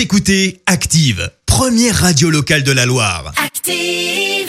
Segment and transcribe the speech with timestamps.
[0.00, 3.34] Vous écoutez Active, première radio locale de la Loire.
[3.36, 4.48] Active.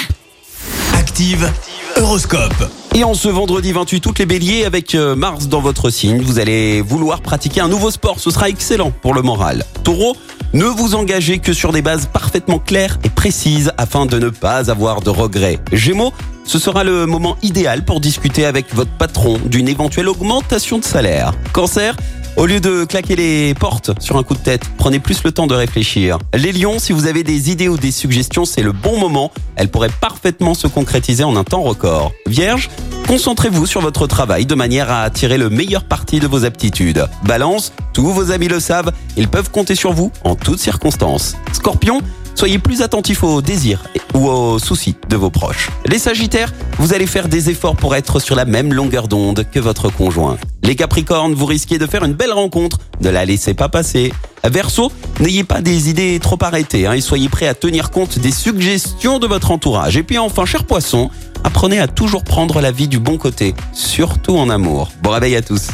[0.94, 1.52] Active,
[1.98, 2.72] Horoscope.
[2.96, 6.40] Et en ce vendredi 28 toutes les béliers avec euh, Mars dans votre signe, vous
[6.40, 9.66] allez vouloir pratiquer un nouveau sport, ce sera excellent pour le moral.
[9.84, 10.16] Taureau,
[10.54, 14.72] ne vous engagez que sur des bases parfaitement claires et précises afin de ne pas
[14.72, 15.60] avoir de regrets.
[15.74, 16.14] Gémeaux,
[16.46, 21.34] ce sera le moment idéal pour discuter avec votre patron d'une éventuelle augmentation de salaire.
[21.52, 21.98] Cancer,
[22.38, 25.48] au lieu de claquer les portes sur un coup de tête, prenez plus le temps
[25.48, 26.18] de réfléchir.
[26.34, 29.32] Les lions, si vous avez des idées ou des suggestions, c'est le bon moment.
[29.56, 32.12] Elles pourraient parfaitement se concrétiser en un temps record.
[32.28, 32.70] Vierge,
[33.08, 37.08] concentrez-vous sur votre travail de manière à tirer le meilleur parti de vos aptitudes.
[37.24, 41.36] Balance, tous vos amis le savent, ils peuvent compter sur vous en toutes circonstances.
[41.54, 42.02] Scorpion,
[42.36, 45.70] Soyez plus attentifs aux désirs ou aux soucis de vos proches.
[45.86, 49.60] Les Sagittaires, vous allez faire des efforts pour être sur la même longueur d'onde que
[49.60, 50.38] votre conjoint.
[50.64, 54.14] Les Capricornes, vous risquez de faire une belle rencontre, ne la laissez pas passer.
[54.44, 59.20] Verseau, n'ayez pas des idées trop arrêtées hein, soyez prêts à tenir compte des suggestions
[59.20, 59.98] de votre entourage.
[59.98, 61.10] Et puis enfin, cher poisson,
[61.44, 64.92] apprenez à toujours prendre la vie du bon côté, surtout en amour.
[65.04, 65.68] Bon réveil à tous.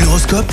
[0.00, 0.52] L'horoscope